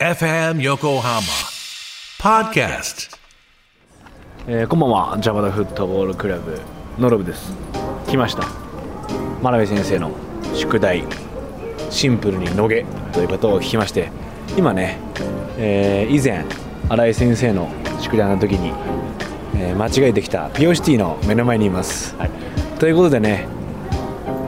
[0.00, 1.20] FM Yokohama
[2.18, 3.14] Podcast.
[4.48, 5.18] えーこんばんは。
[5.20, 6.58] ジャパダフットボールクラブ
[6.98, 7.52] のろぶです。
[8.08, 8.44] 来ました。
[9.42, 10.12] 真鍋先生の
[10.54, 11.04] 宿題。
[11.90, 12.86] シンプルにのげ。
[13.12, 14.10] ということを聞きまして。
[14.56, 14.96] 今ね、
[15.58, 16.46] えー以前
[16.88, 17.68] 新井先生の
[18.00, 18.72] 宿題の時に、
[19.54, 22.16] えー間違えてきたピオシティの目の前にいます、
[22.78, 23.46] ということでね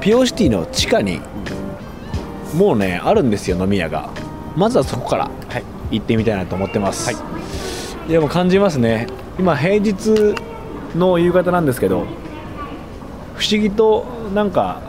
[0.01, 1.21] ピオシティの地下に
[2.55, 4.09] もうねあるんですよ飲み屋が
[4.57, 5.31] まずはそこから
[5.91, 7.13] 行ってみたいなと思ってます、
[8.09, 8.13] い。
[8.13, 9.07] やもう感じますね。
[9.39, 10.35] 今平日
[10.97, 12.07] の夕方なんですけど
[13.35, 14.05] 不思議と
[14.35, 14.81] なんか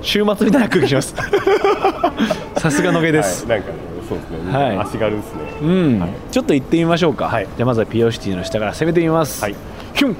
[0.00, 1.14] 週末みたいな空気します。
[2.56, 3.74] さすがのげです、はい、なんか
[4.08, 4.78] そうですね、はい。
[4.78, 6.10] 足軽ですね、うん、はい。
[6.30, 7.48] ちょっと行ってみましょうか、はい。
[7.56, 9.56] じゃあまずはピオシティの下から攻めてみます、はい。
[9.94, 10.16] ヒュン、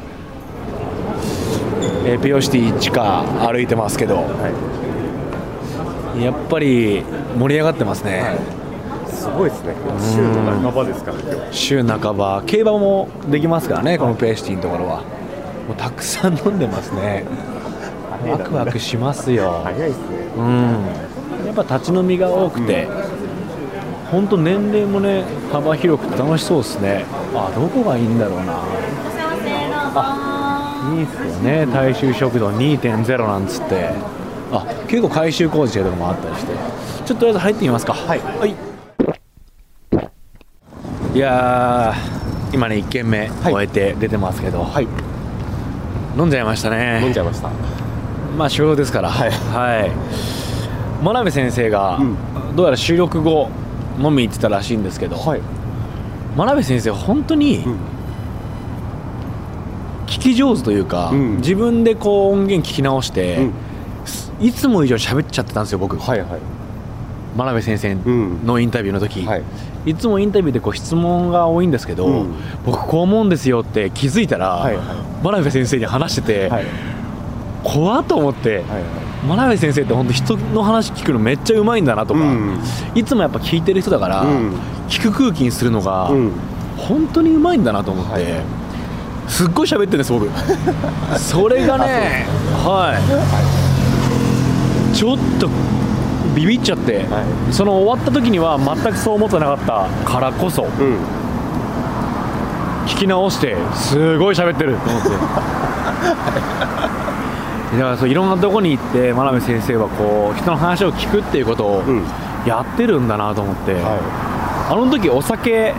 [2.04, 4.16] えーピオシティ地下歩いてますけど。
[4.16, 4.81] はい
[6.21, 7.02] やっぱり
[7.39, 8.39] 盛り上がってますね、
[9.07, 9.75] すごいですね。
[10.15, 11.57] 週の半ばですから今日。
[11.57, 12.43] 週半ば。
[12.47, 14.99] 競馬もできますからねこのペーシティのところは。
[15.69, 17.24] もうたくさん飲んでますね。
[18.27, 19.63] ワクワクしますよ。
[19.65, 20.04] 早いですね。
[20.37, 20.87] うん。
[21.46, 22.88] やっぱ立ち飲みが多くて、
[24.10, 27.04] 本当年齢もね幅広くて楽しそうですね。
[27.35, 28.63] あどこがいいんだろうな。
[29.95, 31.66] あいいっすよね。
[31.66, 33.91] 大衆食堂2.0なんつって
[34.52, 36.52] あ結構改修工事とかもあったりして。
[37.06, 37.95] ちょっととりあえず入ってみますか。
[37.95, 38.54] はい、はい、
[41.14, 43.52] いやー今ね1軒目はい。
[43.52, 44.86] 終えて出てますけど、はい。
[46.16, 47.00] 飲んじゃいましたね。
[47.02, 47.50] 飲んじゃいました。
[48.36, 49.10] まあ仕事ですから。
[49.10, 49.30] はい。
[49.30, 49.90] はい。
[51.02, 52.16] 真鍋先生が、うん。
[52.54, 53.48] どうやら収録後
[53.98, 55.40] 飲み行ってたらしいんですけど、はい。
[56.36, 57.76] 真鍋先生本当にうん。
[60.06, 61.36] 聞き上手というか、うん。
[61.38, 63.52] 自分でこう音源聞き直して、うん
[64.43, 66.28] いつも以上に喋っちゃってたんですよ僕、はいはい。
[67.37, 69.43] 真鍋先生うんのインタビューの時、はい。
[69.87, 72.34] いつもインタビューでこう質問が多いんですけど、うん。
[72.66, 74.84] 僕こう思うんですよって気づいたら、はいはい。
[75.22, 76.66] 真鍋先生に話してて、はい。
[77.62, 78.64] 怖っと思って、はい
[79.22, 82.59] 真鍋先生って本当人の話聞くのめっちゃうまいんだなとか、うん。
[82.97, 84.54] いつもやっぱ聞いてる人だから、うん。
[84.88, 86.32] 聞く空気にするのが、うん。
[86.76, 88.24] 本当にうまいんだなと思って、はい。
[89.28, 90.28] すっごい喋ってるんです僕。
[91.19, 92.26] それがね
[92.64, 92.98] は
[93.59, 93.61] い
[94.92, 95.48] ちょっと
[96.34, 100.70] ビビっちゃって、はその終わった時には全くそう思ってなかったからこそうん。
[102.86, 104.76] 聞き直してすごい喋ってる。
[104.76, 105.08] と思って
[107.72, 112.04] だからそういろんなとこに行って真鍋先生はこう人の話を聞くっていうことをうん。
[112.44, 115.74] やってるんだなと思って、はあの時お酒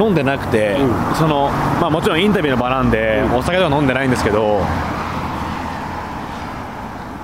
[0.00, 1.14] 飲んでなくて、うん。
[1.14, 1.48] その
[1.80, 4.60] まあ、もちろんインタビューの場なんで、お酒とか飲んでないんですけど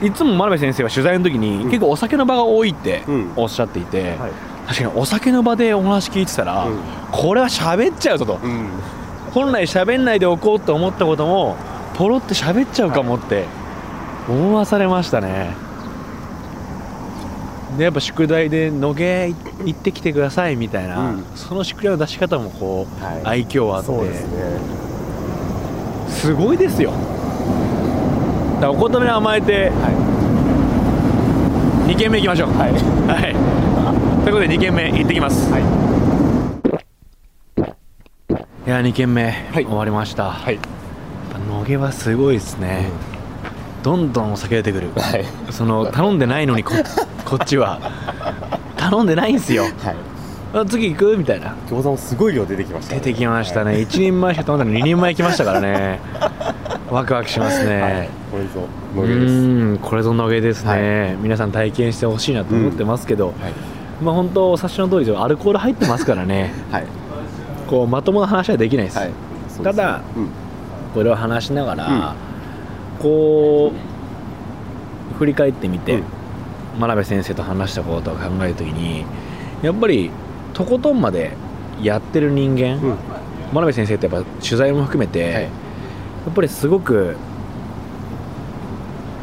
[0.05, 3.33] いつも真鍋先生は取材の時に、結構お酒の場が多いってうん。
[3.37, 4.31] おっしゃっていて、はい。
[4.67, 6.79] 確かにお酒の場でお話聞いてたら、うん。
[7.11, 8.39] これは喋っちゃうぞと、
[9.33, 11.57] 本来喋んないでおこうと思ったことも
[11.95, 13.47] ポロって喋っちゃうかもって
[14.29, 15.57] 思わされましたね。
[17.79, 21.25] でやっぱ宿題で「のげ行ってきてください」みたいな、うん。
[21.35, 23.21] その宿題の出し方もこう、はい。
[23.25, 24.15] 愛嬌あって。
[24.15, 24.85] すね。
[26.09, 26.91] すごいですよ。
[26.91, 26.97] だ
[28.65, 29.93] からお言葉に甘えては
[31.87, 32.51] 2軒目行きましょう。
[32.51, 32.73] いはい。
[32.73, 32.79] は
[33.29, 33.35] い。
[34.25, 35.53] ということで2軒目行ってきます。
[35.53, 35.63] はい。
[38.67, 39.67] いや2軒目、はい。
[39.67, 40.55] 終わりました、はい。
[40.55, 40.65] やっ
[41.33, 42.89] ぱ野毛はすごいですね、
[43.83, 45.27] どんどんお酒出てくる、はい。
[45.53, 46.73] その頼んでないのにこ
[47.27, 47.79] こっちは。
[48.79, 49.65] 頼んでないんすよ。
[49.65, 49.73] はい。
[50.55, 51.19] あ次行く？
[51.19, 51.55] みたいな。
[51.69, 53.73] 餃子もすごい量出てきました出てきましたね。
[53.73, 56.01] 1人前しか頼んだのに2人前来ましたからね
[56.95, 58.09] ワクワクしますね、はい。
[58.31, 59.79] これぞうのげです。
[59.79, 63.35] これぞ野毛ですね、皆さん体験してほしいなと思ってますけど、はい。
[64.01, 66.55] まあ本当お察しの通りでアルコール入ってますからね。
[66.71, 66.87] はい。
[67.67, 69.11] こうまともな話はできないです、で
[69.49, 70.29] すただうん。
[70.95, 72.15] これを話しながら、
[73.01, 73.73] こ
[75.13, 76.05] う振り返ってみて、うん。
[76.79, 79.05] 真鍋先生と話したことを考えるときに
[79.63, 80.13] やっぱり
[80.53, 81.33] とことんまで
[81.83, 82.97] やってる人間、うん。
[83.53, 85.49] 真鍋先生ってやっぱ取材も含めて、はい
[86.25, 87.17] やっぱりすごく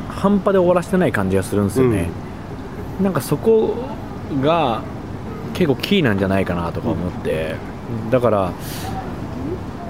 [0.10, 2.10] 半端で終わらせてない感じがするんですよね、
[3.02, 3.76] なんかそこ
[4.42, 4.84] が
[5.54, 7.56] 結構キーなんじゃないかなとか思って、
[8.12, 8.54] だから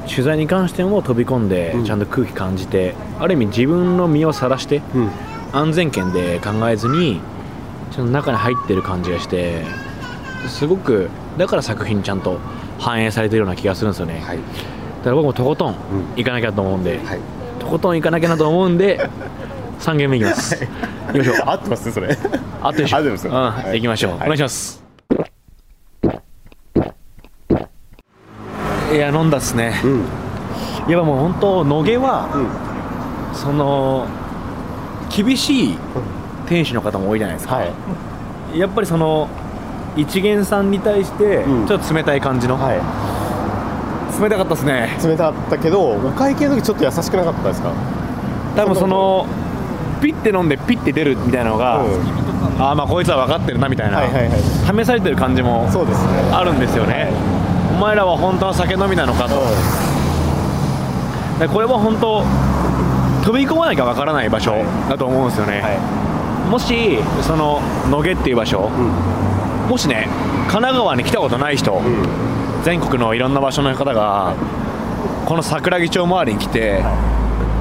[0.10, 1.86] 取材に関しても飛び込んでうん。
[1.86, 5.10] ちゃんと空気感じて、ある意味自分の身をさらしてうん。
[5.54, 7.20] 安全圏で考えずに
[7.92, 9.64] ちゃんと中に入ってる感じがして
[10.48, 12.40] すごくだから作品にちゃんと
[12.80, 14.38] 反映されてるような気がするんですよね、はい。
[14.38, 14.44] だ
[15.04, 15.78] から僕もとことんうん。
[16.16, 17.20] 行かなきゃと思うんで、はい。
[17.60, 19.00] とことん行かなきゃなと思うんで
[19.80, 20.68] 3軒目行きます、
[21.08, 21.34] 行きましょ。
[21.34, 22.18] う合ってますそれ。
[22.62, 22.98] あってでしょ。
[22.98, 23.76] 合ってますうん、はい。
[23.78, 24.20] 行きましょう、はい。
[24.22, 24.84] お願いします。
[28.94, 29.82] いや飲んだっすね。
[29.84, 30.06] うん。
[30.88, 32.28] やっぱもう本当野毛は、
[33.34, 34.06] その
[35.16, 35.78] 厳しい
[36.48, 37.66] 店主の方も多いじゃないですか、は
[38.54, 38.60] い。
[38.60, 39.30] やっぱりその
[39.96, 41.68] 一元さんに対してうん。
[41.68, 42.74] ちょっと冷たい感じの、は
[44.22, 44.98] 冷たかったですね。
[45.02, 47.72] い冷たかったけどお会計の時ちょっと優しくなかったですか？
[48.56, 49.26] 多分その
[50.02, 51.92] ピッて飲んでピッて出るみたいなのが、うん。
[52.60, 56.12] ああまあこいつは分かってるなみたいな、はいはいはい試されてる感じもそうですね。
[56.32, 57.10] あるんですよね、
[57.76, 59.36] お前らは本当の酒飲みなのかと、
[61.40, 62.24] でこれは本当
[63.26, 68.70] 飛び込まなきゃ分からない場所だと思うんですよね、はもしその野毛っていう場所、
[69.70, 70.08] もしね
[70.48, 74.36] 神奈川に来たことない人、いうん全国のいろんな場所の方が
[75.26, 76.84] この桜木町周りに来て、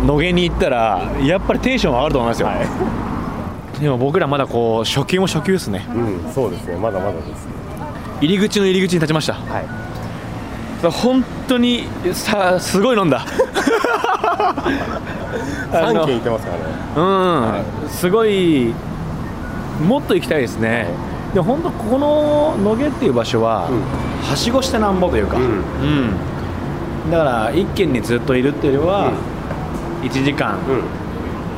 [0.05, 5.81] 野毛に行ったらやっぱりテンション上がると思いますよ、はでも僕らまだこう初級も初級ですね。
[5.81, 6.76] いうんそうですね。
[6.76, 7.49] まだまだです。
[8.20, 9.35] 入り口の入り口に立ちました。
[9.35, 9.67] はい。
[10.91, 13.25] 本当にさすごい飲んだ。
[15.73, 16.64] あの3軒行ってますからね。
[17.85, 18.75] うん、すごい
[19.87, 20.88] もっと行きたいですね、
[21.32, 25.44] で本当ここの野毛っていう場所は、うんはしごしてなんぼというか、うん。
[25.44, 25.46] う
[27.08, 27.11] ん。
[27.11, 29.12] だから一軒にずっといるっていうよりは、
[30.02, 30.58] 1時間、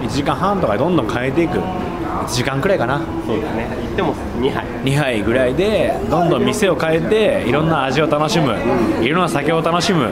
[0.03, 0.07] うん。
[0.07, 1.59] 1時間半とかでどんどん変えていく。
[1.59, 3.01] 1時間くらいかな。
[3.27, 3.69] そうですね。
[3.83, 4.65] 行っても2杯。
[4.85, 8.55] 2杯ぐらいでどんどん店を変えていろんな味を楽しむ。
[9.01, 10.11] いろんな酒を楽しむ。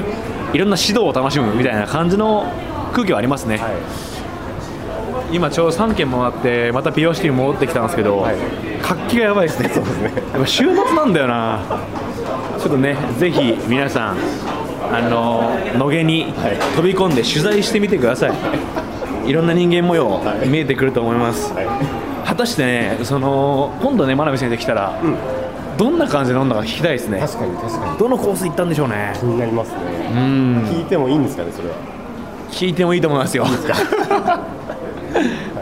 [0.52, 1.55] いろんな指導を楽しむ。
[1.55, 2.47] みたいな感じの
[2.93, 3.70] 空気はありますね、はい。
[5.32, 8.37] 今ちょうど3軒回ってまたピオシティに戻ってきたんですけど、はい。
[8.82, 9.69] 活気がやばいですね。
[9.69, 10.12] そうですね。
[10.32, 11.61] やっぱ週末なんだよな
[12.58, 14.17] ちょっとねぜひ皆さん
[14.93, 16.56] あの野毛にはい。
[16.76, 20.49] 飛び込んで取材してみてください、い、ろんな人間模様はい。
[20.49, 21.67] 見えてくると思います、はい。
[22.26, 25.00] 果たしてねその今度ね真鍋先生来たら、
[25.78, 27.20] どんな感じで飲んだか聞きたいですね。
[27.20, 27.99] 確かに確かに。
[27.99, 29.14] どのコース行ったんでしょうね。
[29.19, 29.78] 気になりますね。
[30.12, 30.64] うん。
[30.69, 31.75] 聞いてもいいんですかねそれは。
[32.50, 33.46] 聞いてもいいと思いますよ。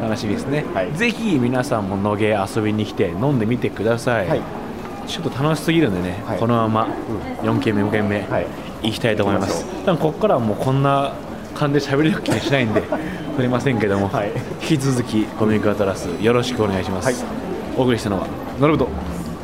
[0.03, 0.93] 楽しみですね、はい。
[0.95, 4.58] ぜひ皆さんも野毛遊びに来て飲んでみてください、はい
[5.09, 6.39] ちょっと楽しすぎるんでね、はい。
[6.39, 6.89] このまま
[7.43, 8.47] 4軒目5軒目はい。
[8.83, 11.13] 行きたいと思います、多分ここからはもうこんな
[11.55, 12.83] 感じで喋れる気がしないんで
[13.37, 14.31] 撮りませんけども、はい。
[14.63, 17.15] 引き続きコミックアトラスよろしくお願いします、はい。
[17.77, 18.27] お送りしたのは？
[18.61, 18.89] なるほど。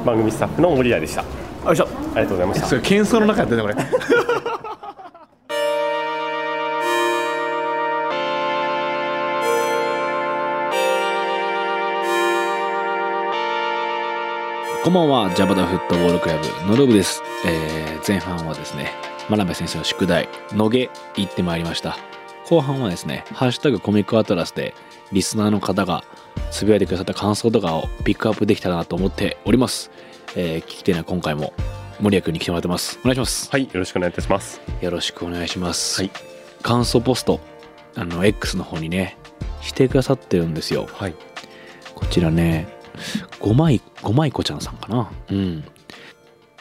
[0.04, 1.24] 番組スタッフの森谷でした。
[1.64, 1.88] あよいしょ。
[2.10, 2.66] りがとうございました。
[2.66, 4.33] それ喧騒の中やってるねこれ
[14.84, 18.92] こんばんはジャパダフットボールクラブのロブです、えー前半はですね
[19.30, 21.96] 真鍋先生の宿題野毛行ってまいりました。
[22.50, 24.74] 後半はですねハッシュタグコミックアトラスで
[25.10, 26.04] リスナーの方が
[26.50, 29.90] つぶやいてくださった感想とかをピックアップできたらなと思っております、
[30.36, 31.54] えー聞き手には今回も
[31.98, 32.98] 森谷君に来てもらってます。
[33.00, 33.50] お願いします。
[33.50, 34.60] はいよろしくお願いいたします。
[34.82, 36.10] よろしくお願いします、はい。
[36.60, 37.40] 感想ポスト
[37.94, 39.16] あの X の方にね
[39.62, 40.86] してくださってるんですよ。
[40.92, 41.14] はい。
[41.94, 42.68] こちらね
[43.44, 45.10] 5枚5枚子ちゃんさんかな。
[45.30, 45.64] うん。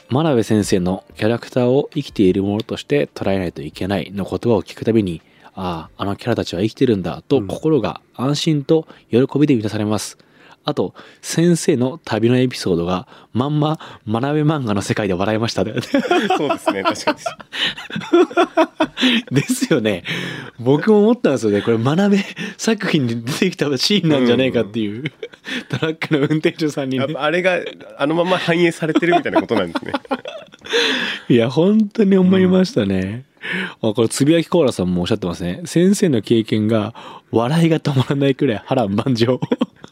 [0.10, 5.22] 真鍋先生のキャラクターを生きているものとして捉えないといけないの言葉を聞くたびに
[5.56, 10.18] あああのキャラたちは生きてるんだと心が安心と喜びで満たされます、
[10.66, 15.74] あと先生の旅のエピソードがまんま学べ漫画の世界で笑いましたね。
[16.38, 16.84] そうですね。
[16.84, 17.18] 確かに。
[19.32, 20.04] ですよね。
[20.60, 21.62] 僕も思ったんですよね。
[21.62, 22.26] これ学べ
[22.58, 25.12] 作品に出てきたシーンなんじゃねえかっていう、
[25.70, 27.08] トラックの運転手さんにね。
[27.18, 27.60] あれが
[27.98, 29.94] あのまま反映されてるみたいなことなんですね。
[31.30, 33.26] いや、本当に思いましたね。
[33.33, 33.33] あ
[33.92, 35.62] これ、つぶやきコーラさんもおっしゃってますね。
[35.66, 36.96] 先生の経験が
[37.32, 39.42] 笑いが止まらないくらい波乱万丈。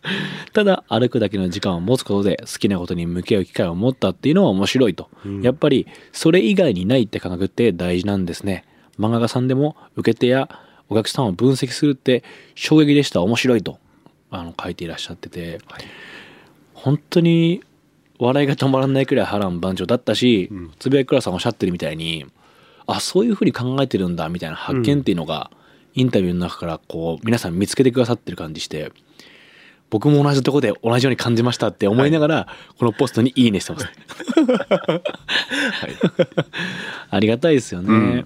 [0.54, 5.10] ただ、歩くだけの時間を持つことで好きなことに向き合う機会を持ったっていうのは面白いと。
[5.26, 8.64] うんやっぱり、それ以外にないって感覚って大事なんですね。
[8.98, 10.48] 漫画家さんでも受け手や
[10.88, 12.24] お客さんを分析するって
[12.56, 13.22] 衝撃でした。
[13.22, 13.78] 面白いと。
[14.30, 15.60] あの、書いていらっしゃってて。
[16.74, 17.62] 本当に
[18.20, 22.26] 笑いが止まらないくらい波乱万丈だったし、うんつぶやきクラさんおっしゃってるみたいに
[22.88, 25.52] あそういうふうに考えてるんだみたいな発見っていうのが、
[25.94, 28.94] インタビューの中からこう皆さん見つけてくださってる感じして
[29.90, 32.48] 僕も同じとこで同じように感じましたって思いながら、
[32.80, 33.88] このポストに「いいね」してます、
[37.10, 38.26] ありがたいですよね、うん。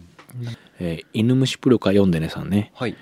[0.79, 2.71] えー犬虫プロか読んでねさんね。
[2.75, 2.95] はい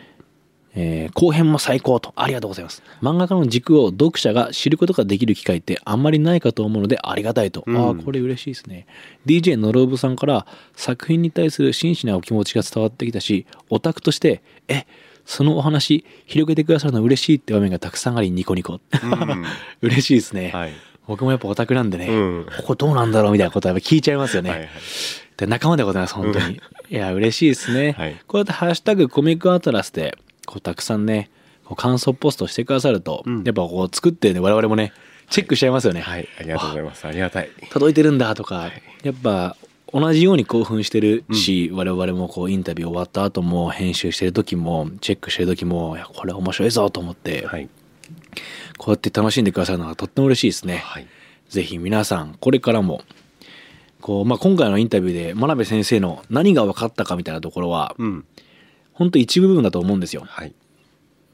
[0.75, 2.13] えー後編も最高と。
[2.15, 2.81] ありがとうございます。
[3.01, 7.77] 漫画家の軸を読者が知ることができる機会ってあんまりないかと思うのでありがたいと、うん。
[7.77, 8.87] ああこれ嬉しいですね。
[9.25, 14.85] DJ のろぶさんから作品に対する真摯なお気持ちが伝わってきたしオタクとしてえ
[15.25, 18.73] そのお話広げてくださるの嬉しいって場面がたくさんありニコニコ。
[18.73, 18.77] う
[19.07, 19.45] ん。
[19.81, 20.73] 嬉しいですね、はい。
[21.07, 22.45] 僕もやっぱオタクなんでね、うん。
[22.57, 24.69] ここどうなんだろうみたいなことは聞いちゃいますよね、はいはい。
[25.37, 28.15] で仲間でございます本当に、 いや嬉しいですね、はい。
[28.27, 31.29] こうやって「ハッシュタグコミックアトラス」でこうたくさんね
[31.65, 33.43] こう感想ポストしてくださると、うん。
[33.43, 34.93] やっぱこう作ってね我々もね
[35.29, 37.05] チェックしちゃいますよね、はいありがとうございます。
[37.07, 37.11] あ。
[37.11, 37.49] りがたい。
[37.71, 38.71] 届いてるんだとか、
[39.03, 39.55] やっぱ
[39.91, 47.69] 同じように興奮してるし、我々もこうインタビュー終わった後も編集してる時もチェックしてる時もいやこれ面白いぞと思って、はい。
[48.77, 50.77] こうやって楽しんでくださるのがとっても嬉しいですね。
[50.77, 51.07] はい。
[51.49, 53.01] ぜひ皆さんこれからも
[54.01, 58.25] こう、まあ、今回のインタビューで真鍋先生の何が分かったかみたいなところはうん
[58.93, 60.23] 本当一部分だと思うんですよ。
[60.25, 60.53] はい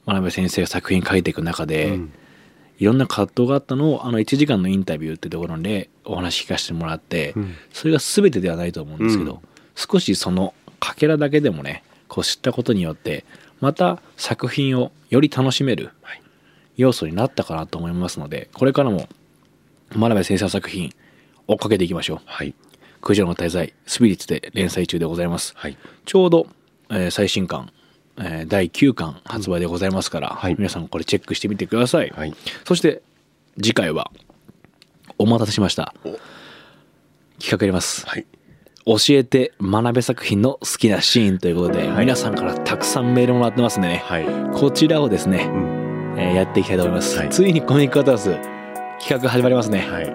[0.06, 2.14] 真鍋先生が作品書いていく中で、うん
[2.80, 9.40] いろんな葛藤があったのをあの1時間のインタビューってところでお話聞かせてもらって、うんそれが全てではないと思うんですけど、うん
[9.76, 13.24] 少しそのかけらだけでもねこう知ったことによって
[13.62, 16.22] また作品をより楽しめるはい
[16.76, 19.08] 要素になったかなと思いますのでこれからも
[19.96, 20.94] 真鍋先生の作品
[21.48, 22.20] 追っかけていきましょう。
[22.26, 22.54] はい
[23.02, 25.54] 九条の滞在スピリッツで連載中でございます。
[25.56, 26.48] はいちょうど、
[26.90, 27.72] えー最新刊、
[28.18, 30.56] えー第9巻発売でございますから、はい。
[30.58, 32.10] 皆さんこれチェックしてみてください。
[32.16, 32.34] はい。
[32.66, 33.02] そして
[33.62, 34.12] 次回は
[35.18, 35.94] お待たせしました。
[36.04, 36.18] お。
[37.40, 38.26] 企画やります、はい。
[38.86, 42.00] 教えて学べ作品の好きなシーンということで、はい。
[42.00, 44.26] 皆さんからたくさんメールもらってますんでね、はい。
[44.54, 46.16] こちらをですねう、ん。
[46.18, 47.30] えーやっていきたいと思います、はい。
[47.30, 48.36] ついにコミックアトラス
[49.00, 50.06] 企画始まりますね、はい。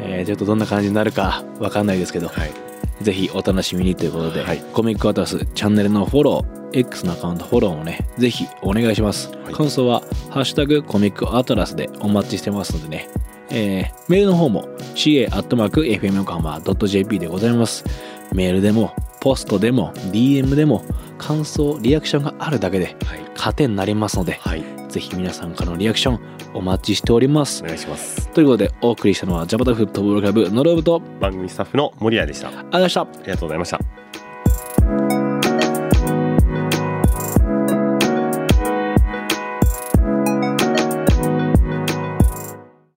[0.00, 2.52] えーちょっとどんな感じになるかわかんないですけど、はい
[3.00, 4.58] ぜひお楽しみにということで、はい。
[4.72, 9.54] コミックアトラスチャンネルのフォロー X のアカウントフォローもねぜひお願いします、はい。
[9.54, 13.08] 感想は「ハッシュタグコミックアトラス」でお待ちしてますのでね、
[13.50, 17.84] えーメールの方も ca.fm 横浜 .jp でございます。
[18.32, 20.84] メールでもポストでも DM でも
[21.18, 24.64] 感想リアクションがあるだけではい糧になりますので、はい。
[24.88, 26.20] ぜひ皆さんからのリアクション
[26.54, 27.62] お待ちしております。
[27.62, 28.28] お願いします。
[28.28, 32.48] ということでお送りしたのはジャパタフットボールクラブノロブとありがとう番組スタッフの森谷でした。
[32.48, 33.04] ありございました。
[33.04, 34.03] がとうございました